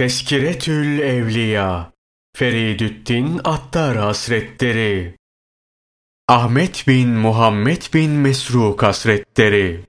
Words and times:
Teskiretül 0.00 0.98
Evliya 0.98 1.92
Feridüddin 2.36 3.40
Attar 3.44 3.96
Hasretleri 3.96 5.14
Ahmet 6.28 6.84
bin 6.88 7.08
Muhammed 7.08 7.82
bin 7.94 8.10
Mesruk 8.10 8.82
Hasretleri 8.82 9.80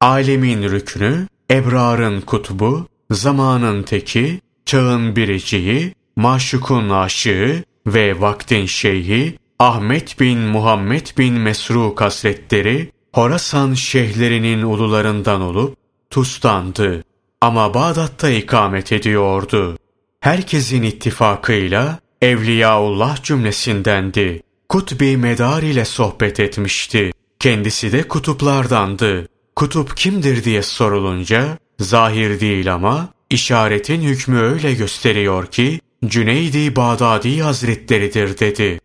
Alemin 0.00 0.62
rüknü, 0.62 1.26
ebrarın 1.50 2.20
kutbu, 2.20 2.88
zamanın 3.10 3.82
teki, 3.82 4.40
çağın 4.66 5.16
biriciyi, 5.16 5.94
maşukun 6.16 6.90
aşığı 6.90 7.64
ve 7.86 8.20
vaktin 8.20 8.66
şeyhi, 8.66 9.38
Ahmet 9.58 10.20
bin 10.20 10.38
Muhammed 10.38 11.06
bin 11.18 11.34
Mesruk 11.34 12.00
Hasretleri, 12.00 12.92
Horasan 13.12 13.74
şeyhlerinin 13.74 14.62
ulularından 14.62 15.40
olup, 15.40 15.76
Tustan'dı. 16.10 17.04
Ama 17.42 17.74
Bağdat'ta 17.74 18.30
ikamet 18.30 18.92
ediyordu. 18.92 19.78
Herkesin 20.20 20.82
ittifakıyla 20.82 21.98
Evliyaullah 22.20 23.22
cümlesindendi. 23.22 24.42
Kutbi 24.68 25.16
Medar 25.16 25.62
ile 25.62 25.84
sohbet 25.84 26.40
etmişti. 26.40 27.12
Kendisi 27.38 27.92
de 27.92 28.08
kutuplardandı. 28.08 29.28
Kutup 29.56 29.96
kimdir 29.96 30.44
diye 30.44 30.62
sorulunca, 30.62 31.58
zahir 31.80 32.40
değil 32.40 32.74
ama 32.74 33.08
işaretin 33.30 34.02
hükmü 34.02 34.40
öyle 34.40 34.74
gösteriyor 34.74 35.46
ki, 35.46 35.80
Cüneydi 36.06 36.76
Bağdadi 36.76 37.42
Hazretleridir 37.42 38.38
dedi. 38.38 38.80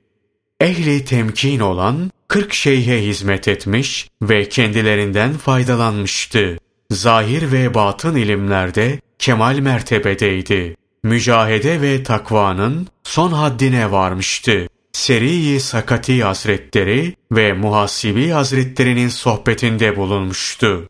Ehli 0.62 1.05
temkin 1.05 1.59
olan 1.59 2.12
40 2.27 2.53
şeyhe 2.53 3.03
hizmet 3.03 3.48
etmiş 3.48 4.09
ve 4.21 4.49
kendilerinden 4.49 5.34
faydalanmıştı 5.34 6.57
zahir 6.91 7.52
ve 7.52 7.73
batın 7.73 8.16
ilimlerde 8.16 9.00
kemal 9.20 9.59
mertebedeydi. 9.59 10.76
Mücahede 11.04 11.82
ve 11.82 12.04
takvanın 12.04 12.88
son 13.04 13.32
haddine 13.32 13.91
varmıştı. 13.91 14.68
Seri-i 14.91 15.60
Sakati 15.60 16.24
Hazretleri 16.24 17.16
ve 17.32 17.54
Muhasibi 17.54 18.29
Hazretlerinin 18.29 19.10
sohbetinde 19.10 19.96
bulunmuştu. 19.96 20.90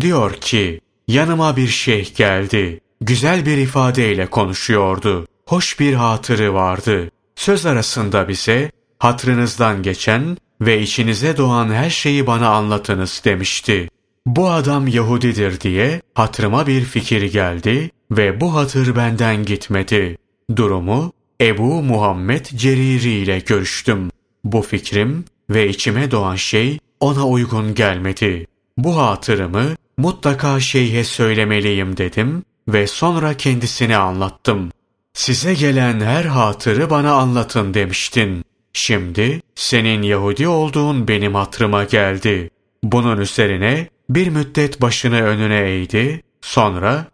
Diyor 0.00 0.34
ki, 0.34 0.80
yanıma 1.08 1.56
bir 1.56 1.68
şeyh 1.68 2.16
geldi. 2.16 2.80
Güzel 3.00 3.46
bir 3.46 3.56
ifadeyle 3.56 4.26
konuşuyordu. 4.26 5.26
Hoş 5.46 5.80
bir 5.80 5.94
hatırı 5.94 6.54
vardı. 6.54 7.10
Söz 7.36 7.66
arasında 7.66 8.28
bize, 8.28 8.70
hatrınızdan 8.98 9.82
geçen 9.82 10.36
ve 10.60 10.80
içinize 10.80 11.36
doğan 11.36 11.72
her 11.72 11.90
şeyi 11.90 12.26
bana 12.26 12.48
anlatınız 12.48 13.22
demişti. 13.24 13.88
Bu 14.26 14.50
adam 14.50 14.88
Yahudidir 14.88 15.60
diye 15.60 16.02
hatırıma 16.14 16.66
bir 16.66 16.84
fikir 16.84 17.22
geldi 17.22 17.90
ve 18.10 18.40
bu 18.40 18.54
hatır 18.54 18.96
benden 18.96 19.44
gitmedi. 19.44 20.18
Durumu 20.56 21.12
Ebu 21.40 21.82
Muhammed 21.82 22.46
Ceriri 22.46 23.10
ile 23.10 23.38
görüştüm. 23.38 24.10
Bu 24.44 24.62
fikrim 24.62 25.24
ve 25.50 25.68
içime 25.68 26.10
doğan 26.10 26.36
şey 26.36 26.78
ona 27.00 27.26
uygun 27.26 27.74
gelmedi. 27.74 28.46
Bu 28.78 28.96
hatırımı 28.96 29.64
mutlaka 29.96 30.60
şeyhe 30.60 31.04
söylemeliyim 31.04 31.96
dedim 31.96 32.44
ve 32.68 32.86
sonra 32.86 33.34
kendisine 33.34 33.96
anlattım. 33.96 34.70
Size 35.14 35.54
gelen 35.54 36.00
her 36.00 36.24
hatırı 36.24 36.90
bana 36.90 37.12
anlatın 37.12 37.74
demiştin. 37.74 38.44
Şimdi 38.72 39.40
senin 39.54 40.02
Yahudi 40.02 40.48
olduğun 40.48 41.08
benim 41.08 41.34
hatırıma 41.34 41.84
geldi. 41.84 42.50
Bunun 42.82 43.20
üzerine 43.20 43.88
bir 44.10 44.28
müddet 44.28 44.80
başını 44.80 45.22
önüne 45.22 45.70
eğdi, 45.70 46.22
sonra 46.40 47.06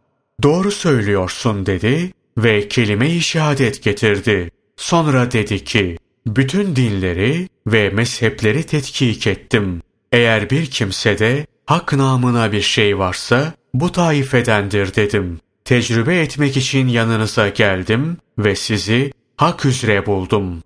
doğru 0.42 0.70
söylüyorsun 0.70 1.66
dedi 1.66 2.12
ve 2.38 2.68
kelime-i 2.68 3.20
şehadet 3.20 3.82
getirdi. 3.82 4.50
Sonra 4.76 5.32
dedi 5.32 5.64
ki, 5.64 5.98
bütün 6.26 6.76
dinleri 6.76 7.48
ve 7.66 7.90
mezhepleri 7.90 8.62
tetkik 8.62 9.26
ettim. 9.26 9.82
Eğer 10.12 10.50
bir 10.50 10.66
kimsede 10.66 11.46
hak 11.66 11.92
namına 11.92 12.52
bir 12.52 12.60
şey 12.60 12.98
varsa 12.98 13.52
bu 13.74 13.92
taifedendir 13.92 14.94
dedim. 14.94 15.40
Tecrübe 15.64 16.20
etmek 16.20 16.56
için 16.56 16.88
yanınıza 16.88 17.48
geldim 17.48 18.16
ve 18.38 18.56
sizi 18.56 19.12
hak 19.36 19.64
üzere 19.64 20.06
buldum. 20.06 20.62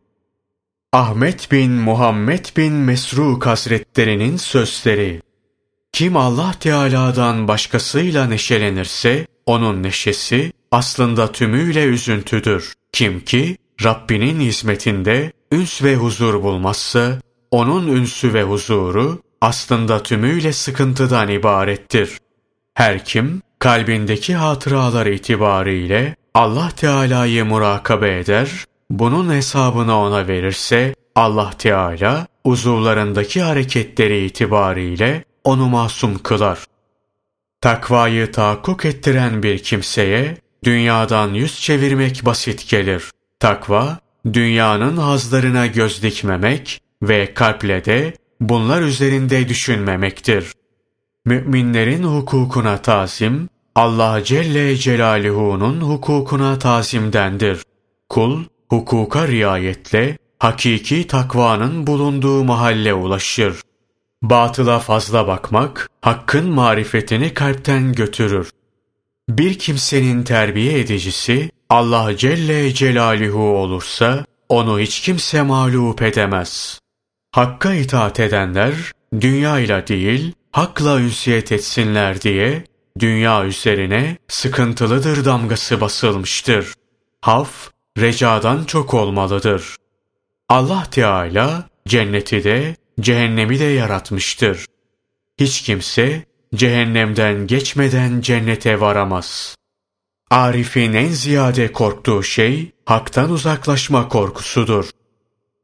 Ahmet 0.93 1.53
bin 1.53 1.73
Muhammed 1.73 2.45
bin 2.57 2.73
Mesruk 2.73 3.47
Hazretlerinin 3.47 4.37
sözleri 4.37 5.23
kim 5.97 6.17
Allah 6.17 6.53
Teala'dan 6.61 7.49
başkasıyla 7.49 8.27
neşelenirse, 8.27 9.27
onun 9.47 9.83
neşesi 9.83 10.53
aslında 10.71 11.33
tümüyle 11.33 11.85
üzüntüdür. 11.85 12.73
Kim 12.93 13.21
ki 13.21 13.57
Rabbinin 13.85 14.41
hizmetinde 14.41 15.33
üns 15.53 15.83
ve 15.83 15.97
huzur 15.97 16.43
bulmazsa, 16.43 17.19
onun 17.51 17.87
ünsü 17.87 18.35
ve 18.35 18.43
huzuru 18.43 19.19
aslında 19.41 20.03
tümüyle 20.03 20.53
sıkıntıdan 20.53 21.29
ibarettir. 21.29 22.19
Her 22.75 23.05
kim 23.05 23.43
kalbindeki 23.59 24.35
hatıralar 24.35 25.07
itibariyle 25.07 26.17
Allah 26.35 26.71
Teala'yı 26.77 27.45
murakabe 27.45 28.19
eder, 28.19 28.51
bunun 28.91 29.33
hesabını 29.33 29.99
ona 29.99 30.29
verirse 30.29 30.95
Allah 31.15 31.51
Teala 31.59 32.27
uzuvlarındaki 32.45 33.43
hareketleri 33.43 34.25
itibariyle 34.25 35.25
onu 35.47 35.69
masum 35.69 36.19
kılar. 36.19 36.59
Takvayı 37.61 38.33
tahakkuk 38.33 38.85
ettiren 38.85 39.43
bir 39.43 39.59
kimseye 39.59 40.37
dünyadan 40.65 41.35
yüz 41.35 41.61
çevirmek 41.61 42.25
basit 42.25 42.69
gelir. 42.69 43.11
Takva, 43.41 43.99
dünyanın 44.33 44.97
hazlarına 44.97 45.67
göz 45.67 46.03
dikmemek 46.03 46.81
ve 47.03 47.35
kalple 47.35 47.85
de 47.85 48.15
bunlar 48.41 48.83
üzerinde 48.83 49.49
düşünmemektir. 49.49 50.53
Müminlerin 51.25 52.03
hukukuna 52.03 52.79
tazim, 52.83 53.49
Allah 53.75 54.25
Celle 54.25 54.77
Celaluhu'nun 54.77 55.81
hukukuna 55.81 56.59
tazimdendir. 56.59 57.63
Kul, 58.09 58.45
hukuka 58.69 59.29
riayetle 59.29 60.19
hakiki 60.39 61.07
takvanın 61.07 61.87
bulunduğu 61.87 62.45
mahalle 62.45 62.95
ulaşır. 62.95 63.66
Batıla 64.31 64.79
fazla 64.79 65.27
bakmak, 65.27 65.91
hakkın 66.03 66.51
marifetini 66.51 67.35
kalpten 67.35 67.93
götürür. 67.93 68.51
Bir 69.29 69.59
kimsenin 69.59 70.23
terbiye 70.23 70.81
edicisi 70.81 71.51
Allah 71.71 72.17
Celle 72.17 72.75
Celaluhu 72.75 73.43
olursa 73.43 74.25
onu 74.49 74.81
hiç 74.81 75.01
kimse 75.01 75.43
mağlup 75.43 76.03
edemez. 76.03 76.81
Hakka 77.33 77.75
itaat 77.75 78.21
edenler 78.21 78.75
dünyayla 79.21 79.87
değil 79.87 80.33
hakla 80.53 81.01
ünsiyet 81.01 81.53
etsinler 81.53 82.21
diye 82.21 82.65
dünya 82.99 83.45
üzerine 83.45 84.17
sıkıntılıdır 84.29 85.25
damgası 85.25 85.81
basılmıştır. 85.81 86.75
Haf 87.21 87.71
recadan 87.99 88.65
çok 88.65 88.95
olmalıdır. 88.95 89.77
Allah 90.49 90.85
Teala 90.91 91.69
cenneti 91.89 92.45
de 92.45 92.77
cehennemi 93.01 93.59
de 93.59 93.65
yaratmıştır. 93.65 94.67
Hiç 95.41 95.63
kimse 95.63 96.25
cehennemden 96.55 97.47
geçmeden 97.47 98.21
cennete 98.21 98.81
varamaz. 98.81 99.57
Arif'in 100.31 100.93
en 100.93 101.09
ziyade 101.09 101.73
korktuğu 101.73 102.23
şey 102.23 102.71
haktan 102.85 103.31
uzaklaşma 103.31 104.09
korkusudur. 104.09 104.91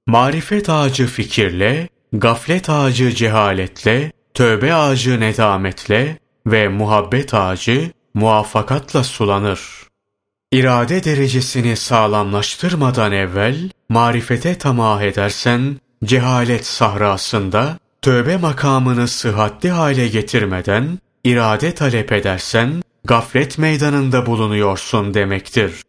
Marifet 0.06 0.68
ağacı 0.68 1.06
fikirle, 1.06 1.88
gaflet 2.12 2.70
ağacı 2.70 3.10
cehaletle, 3.10 4.12
tövbe 4.34 4.74
ağacı 4.74 5.20
nedametle 5.20 6.18
ve 6.46 6.68
muhabbet 6.68 7.34
ağacı 7.34 7.90
muvaffakatla 8.14 9.04
sulanır. 9.04 9.60
İrade 10.52 11.04
derecesini 11.04 11.76
sağlamlaştırmadan 11.76 13.12
evvel 13.12 13.70
marifete 13.88 14.58
tamah 14.58 15.02
edersen 15.02 15.80
cehalet 16.04 16.66
sahrasında 16.66 17.78
tövbe 18.02 18.36
makamını 18.36 19.08
sıhhatli 19.08 19.70
hale 19.70 20.08
getirmeden 20.08 20.98
irade 21.24 21.74
talep 21.74 22.12
edersen 22.12 22.82
gaflet 23.04 23.58
meydanında 23.58 24.26
bulunuyorsun 24.26 25.14
demektir. 25.14 25.82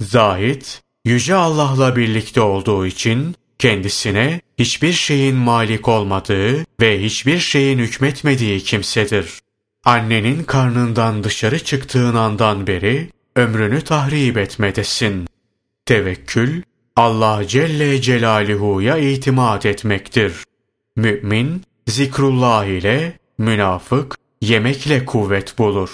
Zahit, 0.00 0.82
Yüce 1.04 1.34
Allah'la 1.34 1.96
birlikte 1.96 2.40
olduğu 2.40 2.86
için 2.86 3.34
kendisine 3.58 4.40
hiçbir 4.58 4.92
şeyin 4.92 5.36
malik 5.36 5.88
olmadığı 5.88 6.64
ve 6.80 7.02
hiçbir 7.02 7.38
şeyin 7.38 7.78
hükmetmediği 7.78 8.60
kimsedir. 8.60 9.40
Annenin 9.84 10.44
karnından 10.44 11.24
dışarı 11.24 11.64
çıktığın 11.64 12.14
andan 12.14 12.66
beri 12.66 13.10
ömrünü 13.36 13.80
tahrip 13.80 14.38
etmedesin. 14.38 15.26
Tevekkül, 15.86 16.62
Allah 16.98 17.48
Celle 17.48 18.02
Celaluhu'ya 18.02 18.96
itimat 18.96 19.66
etmektir. 19.66 20.32
Mümin, 20.96 21.62
zikrullah 21.86 22.64
ile, 22.64 23.18
münafık, 23.38 24.18
yemekle 24.40 25.04
kuvvet 25.04 25.58
bulur. 25.58 25.90